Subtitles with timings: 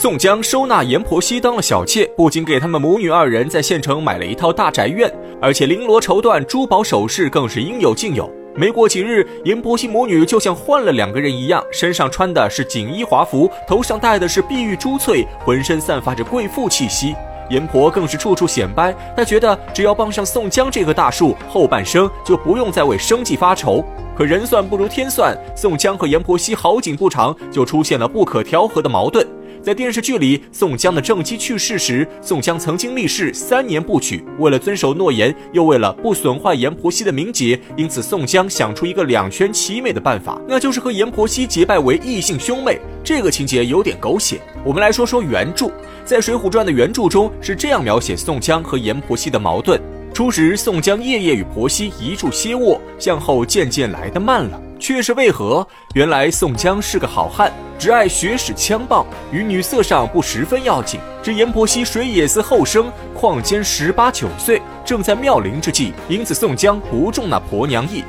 [0.00, 8.26] 宋江收纳阎婆惜当了小妾，不仅给他们母女二人在县城买了一套大宅院，而且绫罗绸缎、珠宝首饰更是应有尽有。
[8.54, 17.14] 没过几日，阎婆惜母女就像换了两个人一样，身上穿的是锦衣华服，头上戴的是碧玉珠翠，浑身散发着贵妇气息。
[17.50, 23.84] 阎婆更是处处显摆，她觉得只要傍上宋江这棵大树，后半生就不用再为生计发愁。
[24.16, 29.26] 可人算不如天算，宋江和阎婆惜好景不长，就出现了不可调和的矛盾。
[29.62, 34.24] 在电视剧里，宋江的正妻去世时，宋江曾经立誓三年不娶。
[34.38, 42.80] 为了遵守诺言，又为了不损坏阎婆惜的名节，因此宋江想出一个两全其美的办法，那就是和阎婆惜结拜为异姓兄妹。
[43.04, 44.40] 这个情节有点狗血。
[44.64, 45.70] 我们来说说原著，
[46.06, 49.78] 在《水浒传》的原著中是这样描写宋江和阎婆惜的矛盾：
[50.12, 54.60] 初时，宋江夜夜与婆媳一处歇卧，向后渐渐来得慢了。
[54.78, 55.66] 却是为何？
[55.94, 60.98] 原来宋江是个好汉，只爱学使枪棒，于女色上不十分要紧。
[61.22, 68.02] 只阎婆惜水也似后生，况兼十八九岁，正在妙龄之际，因此宋江不中那婆娘意。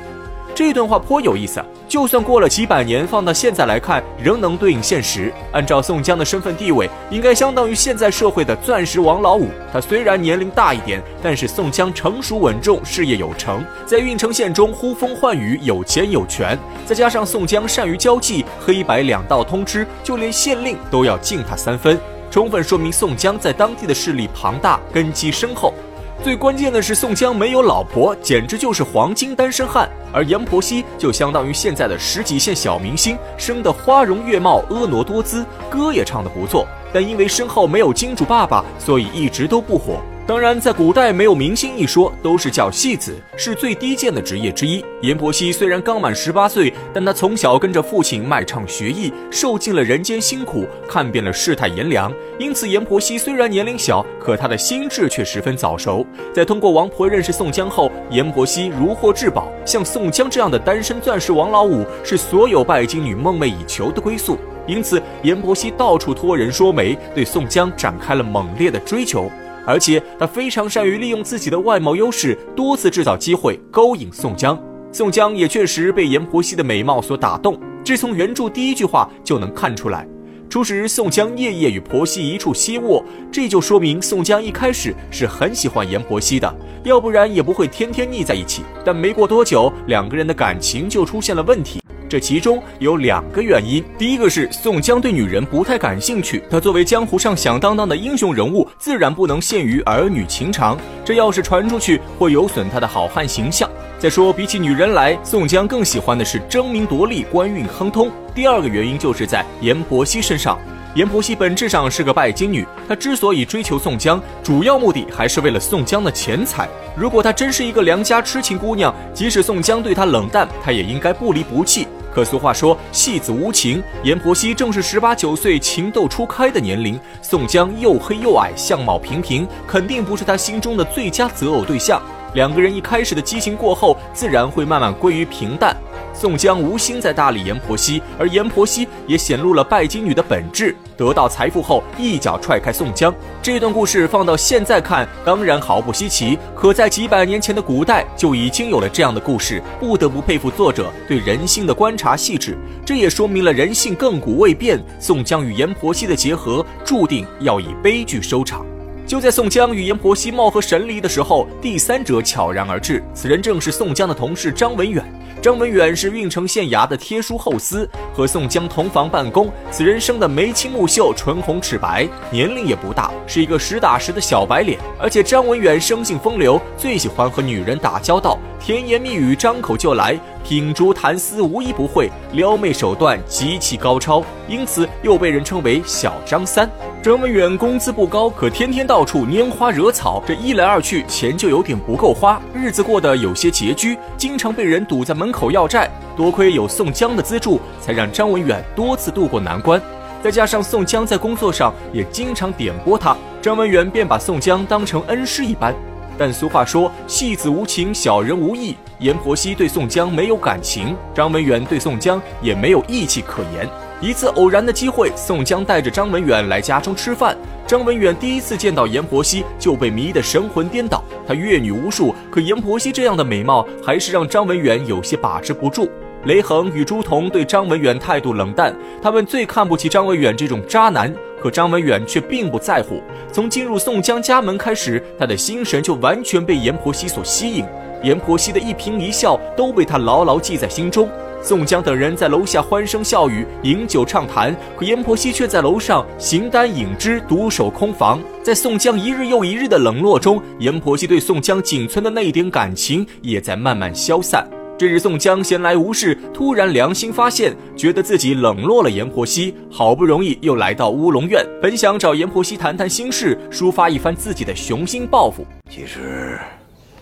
[0.54, 1.62] 这段话颇有意思。
[1.88, 5.32] 就算过了几百年，放到现在来看，仍能对应现实。
[5.52, 9.48] 按照宋江的身份地位，应该相当于现在社会的钻石王老五。
[9.72, 16.58] 他虽然年龄大一点，但是宋江成熟稳重，事业有成，在郓城县中呼风唤雨，有钱有权。
[16.86, 25.74] 再加上宋江善于交际，黑白两道通吃，就连县令都要敬他三分，充分说明宋江在当地的势力庞大，根基深厚。
[26.20, 29.88] 最关键的是，宋江没有老婆，简直就是黄金单身汉。
[30.12, 40.00] 而阎婆惜就相当于现在的十几线小明星，生得花容月貌，婀娜多姿，歌也唱得不错，但因为身后没有金主爸爸，所以一直都不火。
[40.24, 44.82] 当然，在古代没有明星一说，都是叫戏子，是最低贱的职业之一。
[45.02, 52.12] 阎婆惜虽然刚满十八岁，但她从小跟着父亲卖唱学艺，受尽了人间辛苦，看遍了世态炎凉。
[52.38, 56.06] 因此，阎婆惜虽然年龄小，可她的心智却十分早熟。
[56.32, 59.50] 在通过王婆认识宋江后，阎婆惜如获至宝。
[59.66, 64.38] 像宋江这样的单身钻石王老五，是所有拜金女梦寐以求的归宿。
[64.68, 69.28] 因此，阎婆惜到处托人说媒，对宋江展开了猛烈的追求。
[69.66, 74.58] 而且他非常善于利用自己的外貌优势，多次制造机会勾引宋江。
[74.90, 80.06] 宋江也确实被阎婆惜的美貌所打动，这从原著第一句话就能看出来。
[80.50, 88.62] 初时宋江夜夜与婆惜一处歇卧，这就说明宋江一开始是很喜欢阎婆惜的，要不然也不会天天腻在一起。
[88.84, 91.81] 但没过多久，两个人的感情就出现了问题。
[92.12, 103.66] 这其中有两个原因，第一个是宋江对女人不太感兴趣，他作为江湖上响当当的英雄人物，自然不能限于儿女情长，这要是传出去，会有损他的好汉形象。
[103.98, 108.10] 再说，比起女人来，宋江更喜欢的是争名夺利、官运亨通。
[108.34, 110.58] 第二个原因就是在阎婆惜身上，
[110.94, 116.68] 阎婆惜本质上是个拜金女，她之所以追求宋江，主要目的还是为了宋江的钱财。
[116.94, 121.81] 如果她真是一个良家痴情姑娘，即使宋江对她冷淡，她也应该不离不弃。
[122.12, 123.82] 可俗话说，戏子无情。
[124.02, 132.00] 阎婆惜正是十八九岁情窦初开的年龄，宋江又黑又矮，相貌平平，肯定不是他心中的最佳择偶对象。
[132.34, 135.74] 两个人一开始的激情过后，自然会慢慢归于平淡。
[136.14, 140.74] 宋江无心再搭理阎婆惜，而阎婆惜也显露了拜金女的本质。
[140.96, 143.12] 得到财富后，一脚踹开宋江。
[143.42, 146.38] 这段故事放到现在看，当然毫不稀奇。
[146.54, 152.56] 可在几百年前的古代，就已经有了这样的故事，不得不佩服作者对人性的观察细致。
[152.84, 154.80] 这也说明了人性亘古未变。
[155.00, 158.64] 宋江与阎婆惜的结合，注定要以悲剧收场。
[159.12, 163.04] 就在宋江与阎婆惜貌合神离的时候，第三者悄然而至。
[163.12, 165.04] 此人正是宋江的同事张文远。
[165.42, 169.52] 张文远是郓城县衙的贴书后司，和宋江同房办公。
[169.70, 174.78] 此人生得眉清目秀，唇红齿白，年龄也不大，是一个实打实的小白脸。
[174.98, 186.66] 而且张文远生性风流，最喜欢和女人打交道，甜言蜜语张口就来，品竹谈丝无一不会，撩妹手段极其高超，因此又被人称为小张三。
[187.02, 195.90] 张文远工资不高，可天天到处拈花惹草，这一来二去，钱就有点不够花，日子过得有些拮据，经常被人堵在门口要债。
[196.16, 199.82] 多亏有宋江的资助，才让张文远多次渡过难关。
[200.22, 205.74] 再加上宋江在工作上也经常点拨他，张文远便把宋江当成恩师一般。
[206.16, 208.76] 但俗话说，戏子无情，小人无义。
[209.00, 213.68] 阎婆惜对宋江没有感情，张文远对宋江也没有义气可言。
[214.02, 217.38] 一次偶然的机会，宋江带着张文远来家中吃饭。
[217.68, 221.04] 张文远第一次见到阎婆惜，就被迷得神魂颠倒。
[221.24, 225.88] 他阅女无数，可阎婆惜这样的美貌，还是让张文远有些把持不住。
[226.24, 231.14] 雷横与朱仝对张文远态度冷淡，他们最看不起张文远这种渣男。
[231.40, 233.00] 可张文远却并不在乎。
[233.32, 237.64] 从进入宋江家门开始，他的心神就完全被阎婆惜所吸引，
[238.02, 241.08] 阎婆惜的一颦一笑都被他牢牢记在心中。
[241.44, 248.20] 宋江等人在楼下欢声笑语、饮酒畅谈，可阎婆惜却在楼上形单影只、独守空房。
[248.44, 254.48] 在宋江一日又一日的冷落中，阎婆惜对宋江仅存的那一点感情也在慢慢消散。
[254.78, 265.44] 这日，宋江闲来无事，突然良心发现，觉得自己冷落了阎婆惜，好不容易又来到乌龙院，本想找阎婆惜谈谈心事，抒发一番自己的雄心抱负。
[265.68, 266.38] 其实，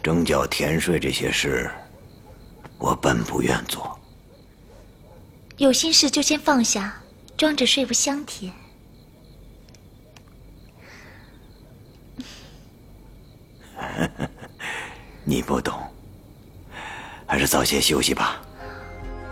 [0.02, 1.70] 征缴田税这些事，
[2.78, 3.99] 我本不愿做。
[5.60, 7.02] 有心事就先放下，
[7.36, 8.50] 装着睡不香甜。
[15.22, 15.78] 你不懂。
[17.26, 18.40] 还是早些休息吧。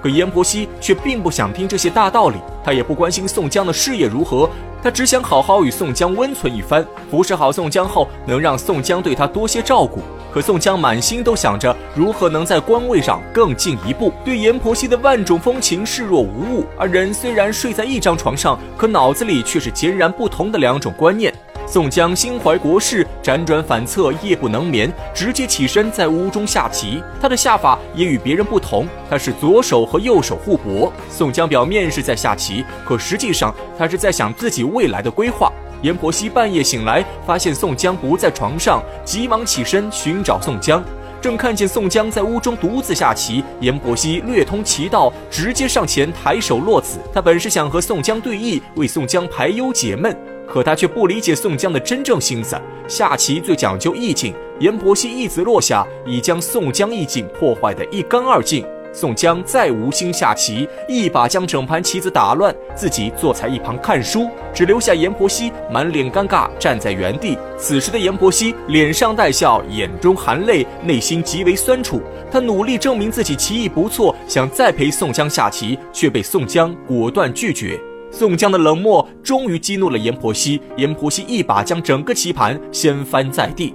[0.03, 4.51] 可阎婆惜却并不想听这些大道理，他也不关心宋江的事业如何，
[4.83, 10.03] 他只想好好与宋江温存一番，服侍好宋江后，能让宋江对他多些照顾。
[10.33, 16.67] 可宋江满心都想着如何能在官位上更进一步，对阎婆惜的万种风情视若无物。
[16.79, 21.33] 而人虽然睡在一张床上，可脑子里却是截然不同的两种观念。
[21.67, 27.03] 宋江心怀国事，辗转反侧，夜不能眠，直接起身在屋中下棋。
[27.21, 30.91] 他的下法也与别人不同，他是左手和右手互搏。
[31.11, 35.53] 宋江表面是在下棋，可实际上他是在想自己未来的规划。
[35.83, 40.83] 阎婆惜半夜醒来，发现宋江不在床上，急忙起身寻找宋江。
[41.21, 46.99] 正看见宋江在屋中独自下棋，阎婆惜略通棋道，直接上前抬手落子。
[47.13, 50.17] 他本是想和宋江对弈，为宋江排忧解闷。
[50.49, 52.57] 可他却不理解宋江的真正心思。
[52.89, 58.65] 下棋最讲究意境，阎婆惜一子落下，已将宋江意境破坏得一干二净。
[58.93, 67.39] 宋江再无心下棋，一把将整盘棋子打乱，自己坐在一旁看书，只留下阎婆惜满脸尴尬站在原地。
[67.57, 72.01] 此时的阎婆惜脸上带笑，眼中含泪，内心极为酸楚。
[72.31, 77.79] 他努力证明自己棋艺不错，想再陪宋江下棋，却被宋江果断拒绝。
[78.11, 83.75] 宋江的冷漠终于激怒了阎婆惜，阎婆惜一把将整个棋盘掀翻在地。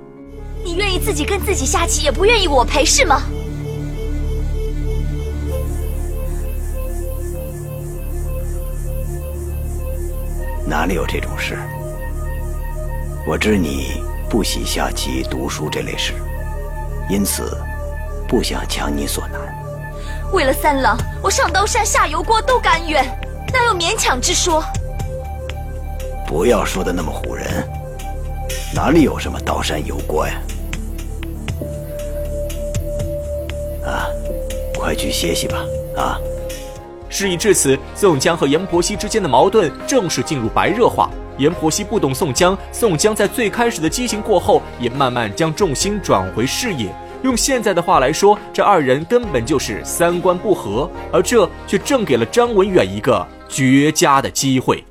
[0.65, 3.21] 你愿意自己跟自己下棋，也不愿意我陪，是吗？
[10.65, 11.57] 哪里有这种事？
[13.27, 16.13] 我知你不喜下棋、读书这类事，
[17.09, 17.57] 因此
[18.27, 19.39] 不想强你所难。
[20.31, 23.05] 为了三郎，我上刀山下油锅都甘愿。
[23.53, 24.63] 哪有勉强之说？
[26.25, 27.45] 不要说的那么唬人，
[28.73, 30.33] 哪里有什么刀山油锅呀？
[33.85, 34.07] 啊，
[34.75, 35.57] 快去歇息吧！
[35.95, 36.17] 啊。
[37.13, 41.11] 事已至此，宋江和阎婆惜之间的矛盾正式进入白热化。
[41.37, 46.87] 阎婆惜不懂宋江，宋江在最开始的激情过后，也慢慢将重心转回事业。
[47.21, 54.83] 用现在的话来说，这二人根本就是三观不合，而这却正给了张文远一个绝佳的机会。